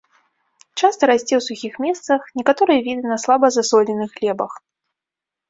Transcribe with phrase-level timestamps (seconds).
[0.79, 4.53] Часта расце ў сухіх месцах, некаторыя віды на слаба засоленых глебах.